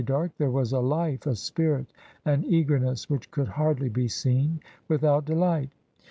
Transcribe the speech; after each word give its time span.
dark, 0.07 0.31
there 0.39 0.49
was 0.49 0.71
a 0.73 0.79
life, 0.79 1.27
a 1.27 1.35
spirit, 1.35 1.85
an 2.25 2.43
eager 2.47 2.79
ness, 2.79 3.07
which 3.07 3.29
could 3.29 3.47
hardly 3.49 3.87
be 3.87 4.07
seen 4.07 4.59
without 4.89 5.25
delight.'' 5.25 5.69